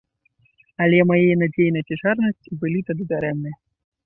Але 0.85 0.99
мае 1.11 1.35
надзеі 1.41 1.75
на 1.75 1.81
цяжарнасць 1.89 2.51
былі 2.63 2.79
тады 2.89 3.03
дарэмныя. 3.15 3.57